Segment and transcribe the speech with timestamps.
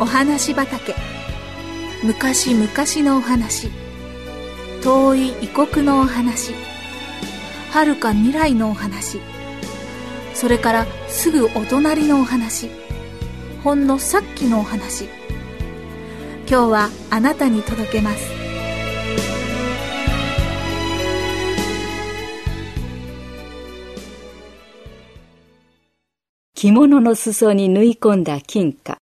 [0.00, 0.94] お話畑。
[2.02, 2.66] 昔々
[3.06, 3.68] のお話。
[4.82, 6.54] 遠い異国のお話。
[7.70, 9.20] 遥か未来のお話。
[10.32, 12.70] それからすぐお隣のお話。
[13.62, 15.04] ほんのさっきのお話。
[16.48, 18.30] 今日はあなたに届けます。
[26.54, 28.96] 着物の裾に縫い込んだ金貨。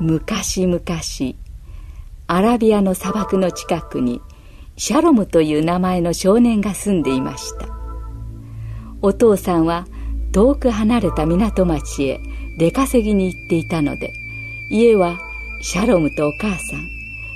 [0.00, 0.82] 昔々
[2.26, 4.20] アラビアの砂漠の近くに
[4.76, 7.68] シャロムという名前の少年が住んでいました。
[9.02, 9.86] お父さんは
[10.32, 12.20] 遠く離れた港町へ
[12.58, 14.12] 出稼ぎに行っていたので
[14.70, 15.18] 家は
[15.60, 16.88] シャロムとお母さん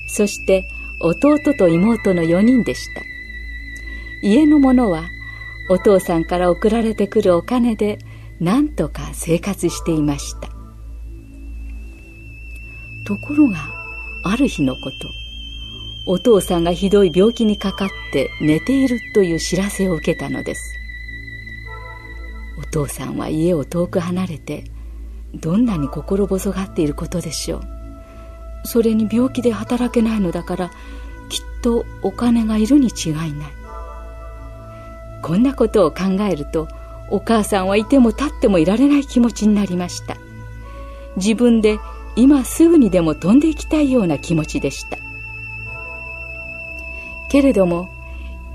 [0.08, 0.64] そして
[1.00, 3.02] 弟と妹の4人でした。
[4.22, 5.04] 家のものは
[5.70, 7.98] お父さんから送られてくるお金で
[8.40, 10.47] 何とか生活していました。
[13.08, 13.56] ところが
[14.22, 15.08] ある日のこと。
[16.04, 20.74] お父さんがひどい病気にかかって寝ているという知らせを受けたのです。
[22.58, 24.64] お父さんは家を遠く離れて
[25.34, 27.62] どんなに心細がっていることでしょう。
[28.64, 30.70] それに病気で働けないのだから
[31.30, 33.32] きっとお金がいるに違いない。
[35.22, 36.68] こんなことを考えると
[37.10, 40.18] お母さんはいても立ってもいられない気持ちになりました。
[41.16, 41.78] 自分で
[42.18, 44.98] 今すぐにでも飛んでいきたいような気持ちでした。
[47.30, 47.88] けれども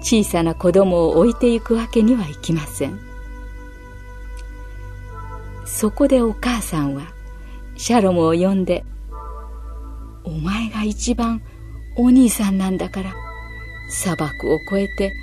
[0.02, 3.00] 小さな子供を置いていくわけにはいきません。
[5.66, 7.04] そこでお母さんは
[7.78, 8.84] シャロムを呼んで
[10.26, 11.42] 「お前が一番
[11.96, 13.14] お兄さんなんだから
[13.90, 15.14] 砂漠を越えて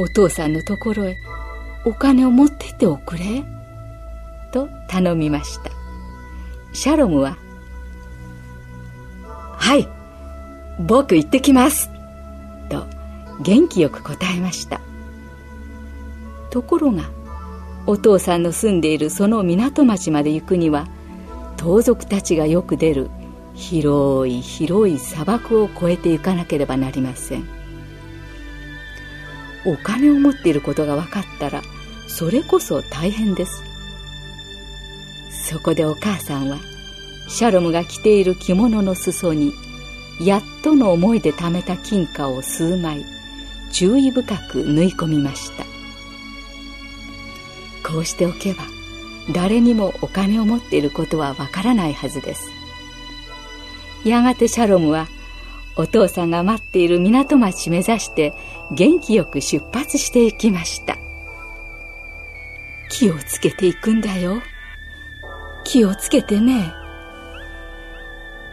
[0.00, 1.16] お父さんのところへ
[1.84, 3.44] お金を持ってっておくれ」
[4.52, 5.70] と頼みました。
[6.72, 7.38] シャロムは
[9.68, 9.86] はい。
[10.78, 11.90] 僕行ってきます」
[12.70, 12.86] と
[13.42, 14.80] 元気よく答えました。
[16.48, 17.10] ところが
[17.84, 20.88] お父さんの住んでいるその港町まで行くには
[21.58, 23.10] 盗賊たちがよく出る
[23.52, 27.46] 広い広い砂漠を越えて行かなければなりません。
[29.66, 31.60] お金を持っていることが分かったら
[32.06, 33.62] それこそ大変です。
[35.50, 36.56] そこでお母さんは
[37.28, 39.52] シャロムが着ている着物の裾に
[40.20, 43.04] やっとの思いで貯めた金貨を数枚
[43.70, 45.64] 注意深く縫い込みました。
[47.88, 48.64] こうしておけば
[49.32, 52.50] 誰にもお金を持っていることはわからないはずです。
[54.04, 55.06] やがてシャロムは
[55.76, 58.34] お父さんが待っている港町目指して
[58.72, 60.96] 元気よく出発していきました。
[62.90, 64.42] 気をつけていくんだよ。
[65.64, 66.72] 気をつけてね。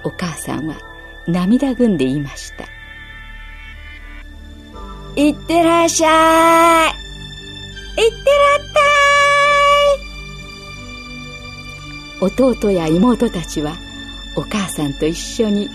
[0.05, 0.77] お母さんは
[1.27, 2.65] 涙ぐんで言いました
[5.15, 8.59] いってらっしゃいいってらっ
[12.19, 12.55] たい！
[12.55, 13.75] 弟や妹たちは
[14.35, 15.69] お母さんと一緒に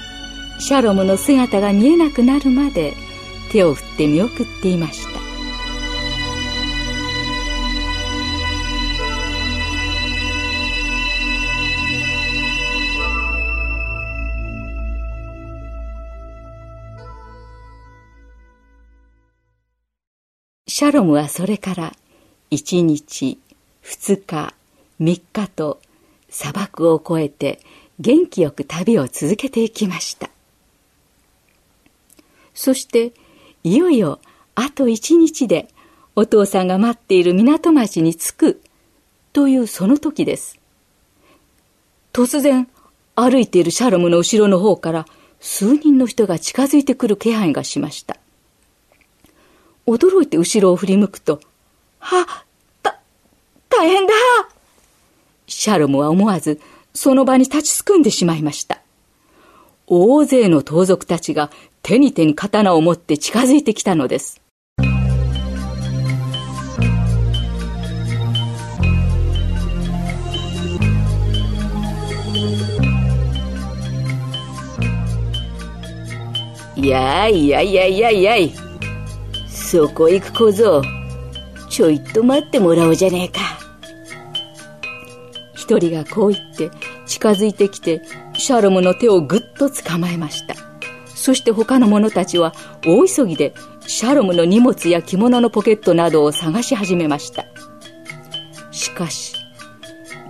[0.58, 2.94] シャロムの姿が見えなくなるまで
[3.50, 5.29] 手を振って見送っていました。
[20.80, 21.92] シャロムはそれから
[22.52, 23.38] 1日
[23.84, 24.54] 2日
[24.98, 25.78] 3日と
[26.30, 27.60] 砂漠を越えて
[27.98, 30.30] 元気よく旅を続けていきました。
[32.54, 33.12] そして
[33.62, 34.20] いよいよ
[34.54, 35.68] あと1日で
[36.16, 38.62] お父さんが待っている港町に着く
[39.34, 40.58] というその時です。
[42.14, 42.66] 突然
[43.16, 45.06] 歩いているシャロムの後ろの方から
[45.41, 48.19] 数人の人が近づいてくる気配がしました。
[49.86, 51.41] 驚いて後ろを振り向くと、
[51.98, 52.44] は、
[52.82, 52.98] た、
[53.68, 54.15] 大変だ
[55.47, 56.60] シャロムは思わず
[56.94, 58.80] その場に立ちすくんでしまいました。
[59.86, 61.50] 大勢の盗賊たちが
[61.82, 64.41] 手に手に刀を持って近づいてきたのです。
[76.77, 78.69] いやいやいやいやいやい。
[79.70, 80.82] そこ行く小僧。
[81.68, 83.38] ちょいと待ってもらおうじゃねえか。
[85.54, 86.72] 一人がこう言って
[87.06, 88.02] 近づいてきて
[88.34, 90.56] シャロムの手をぐっと捕まえました。
[91.06, 92.52] そして他の者たちは
[92.84, 93.54] 大急ぎで
[93.86, 97.44] シャロムの荷物や着物のポケットなどを探し始めました。
[98.72, 99.36] しかし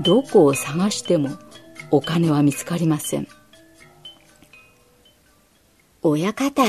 [0.03, 1.31] どこを探しても
[1.91, 3.27] お金は見つかりません。
[6.03, 6.63] 親方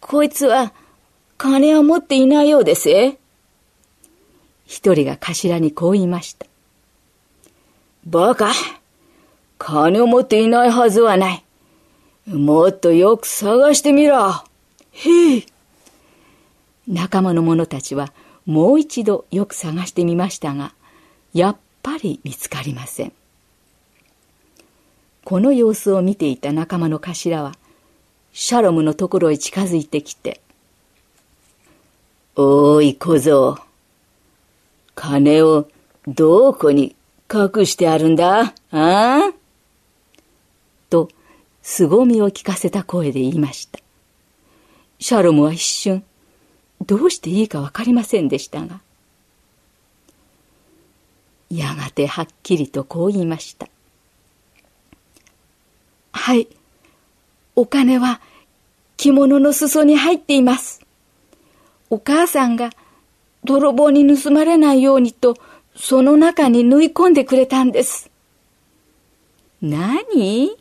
[0.00, 0.72] こいつは
[1.38, 3.16] 金を持っていないようですえ
[4.66, 6.46] 一人が頭にこう言いました
[8.04, 8.52] バカ
[9.56, 11.44] 金を持っていないはずはない
[12.28, 14.44] もっとよく探してみろ。
[14.92, 15.46] へい。
[16.86, 18.12] 仲間の者たちは
[18.44, 20.74] もう一度よく探してみましたが、
[21.32, 23.12] やっぱり見つかりません。
[25.24, 27.54] この様子を見ていた仲間の頭は、
[28.34, 30.42] シャロムのところへ近づいてきて、
[32.40, 33.58] おい小僧、
[34.94, 35.66] 金を
[36.06, 36.94] どこに
[37.28, 38.42] 隠してあるんだ？
[38.42, 39.32] ああ？
[40.88, 41.08] と
[41.62, 43.80] 凄みを聞かせた声で言いました。
[45.00, 46.04] シャロムは一瞬、
[46.86, 48.82] どうしていいかわかりませんでしたが、
[51.50, 53.66] やがてはっきりとこう言いました。
[56.12, 56.46] はい、
[57.56, 58.20] お金は
[58.96, 60.77] 着物の裾に入っています。
[61.90, 62.70] お母さんが
[63.44, 65.36] 泥棒に盗まれないようにと、
[65.74, 68.10] その中に縫い込んでくれたんです。
[69.62, 70.56] 何？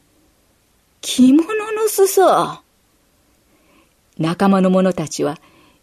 [1.01, 2.61] 着物の裾？
[4.17, 5.37] 仲間の者たちは、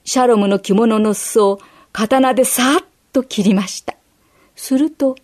[0.05, 1.61] シャロムの着物の裾を
[1.93, 3.95] 刀でさっと切りました。
[4.57, 5.17] すると、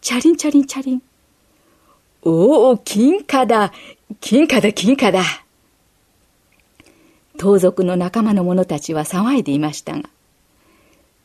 [0.00, 1.02] チャリンチャリンチャリン。
[2.22, 3.72] おお、金貨だ
[4.20, 5.22] 金貨だ金貨だ
[7.36, 10.08] 盗賊の仲間の者たちは騒いでいましたが、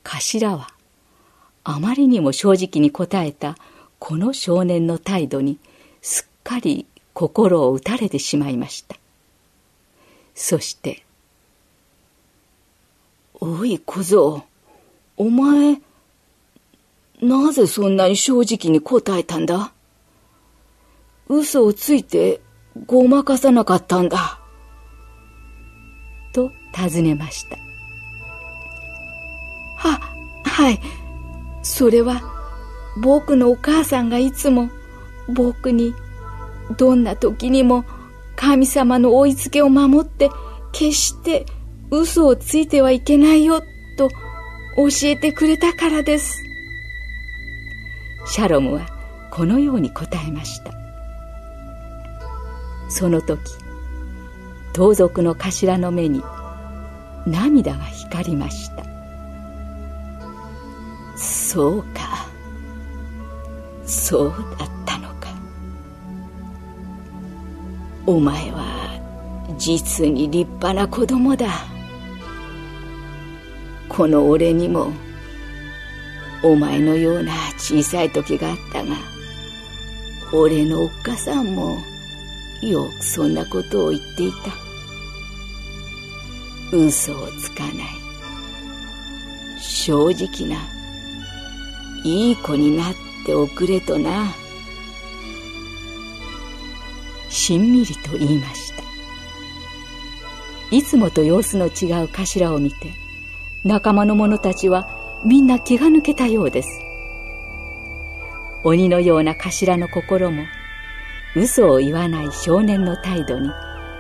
[0.04, 0.70] 頭は、
[1.64, 3.58] あまりにも正直に答えた
[4.00, 5.60] この少年の態度に
[6.02, 8.96] すっかり心を打たれてしまいました。
[10.34, 11.04] そして、
[13.40, 14.44] おい小僧、
[15.18, 15.82] お前、
[17.22, 19.74] なぜそんなに正直に答えたんだ
[21.28, 22.42] 嘘をついて
[22.88, 24.39] ごまかさなかったんだ。
[26.74, 27.58] 尋ねました。
[29.78, 30.00] は、
[30.44, 30.80] はい。
[31.62, 32.22] それは
[32.98, 34.70] 僕のお母さんがいつも
[35.28, 35.94] 僕に
[36.78, 37.86] どんな時にも
[38.36, 40.30] 神様の追いつけを守って
[40.72, 41.46] 決して
[41.92, 43.62] 嘘をついてはいけないよ
[43.98, 44.10] と
[44.78, 46.42] 教えてくれたからです。
[48.26, 48.88] シャロムは
[49.32, 50.74] このように答えました。
[52.90, 53.40] その時、
[54.74, 56.22] 盗賊の頭の目に
[57.32, 58.84] 涙が光りました。
[61.16, 62.28] そうか。
[63.86, 65.30] そうだったのか。
[68.06, 69.00] お前は
[69.58, 71.48] 実に立派な子供だ
[73.88, 74.92] この俺にも
[76.44, 78.96] お前のような小さい時があったが
[80.32, 81.78] 俺のおっかさんも
[82.62, 84.69] よくそんなことを言っていた
[86.72, 87.74] 嘘をつかない。
[89.60, 90.58] 正直な
[92.04, 92.96] いい子になっ
[93.26, 94.28] ておくれとな。
[97.30, 98.84] しんみりと言いました。
[100.72, 102.94] いつもと様子の違う頭を見て
[103.64, 104.88] 仲間の者たちは
[105.26, 106.70] みんな気が抜けたようです。
[108.64, 110.44] 鬼のような頭の心も
[111.36, 113.50] 嘘を言わない少年の態度に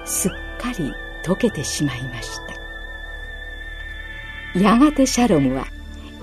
[0.05, 0.91] すっかり
[1.23, 2.48] 溶けてしまいました。
[4.55, 5.65] やがてシャロムは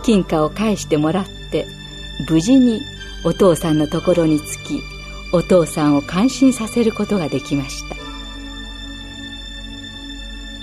[0.03, 1.67] 金貨を返してもらって
[2.29, 2.83] 無事に
[3.25, 4.83] お父さんのところに着き
[5.33, 7.97] お父さんを感心させることができました。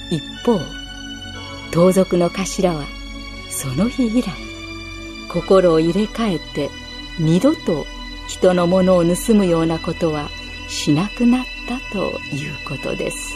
[0.09, 0.59] 一方
[1.71, 2.85] 盗賊の頭は
[3.49, 4.29] その日以来
[5.27, 6.69] 心を入れ替えて
[7.19, 7.85] 二度と
[8.27, 10.29] 人のものを盗むようなことは
[10.69, 13.32] しなくなったということです。